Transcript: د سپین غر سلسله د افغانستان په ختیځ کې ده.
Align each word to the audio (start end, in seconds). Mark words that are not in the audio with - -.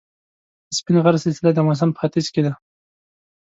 د 0.67 0.69
سپین 0.77 0.97
غر 1.03 1.15
سلسله 1.25 1.49
د 1.51 1.57
افغانستان 1.61 1.89
په 1.93 1.99
ختیځ 2.01 2.27
کې 2.33 2.41
ده. 2.45 2.53